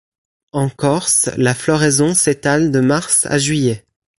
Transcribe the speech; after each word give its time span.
En 0.51 0.67
Corse 0.69 1.29
la 1.37 1.53
floraison 1.53 2.15
s’étale 2.15 2.71
de 2.71 2.79
mars 2.79 3.27
à 3.27 3.37
juillet. 3.37 3.85